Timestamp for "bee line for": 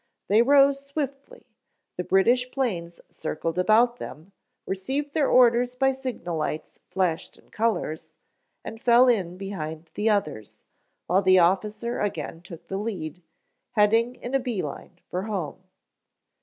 14.39-15.21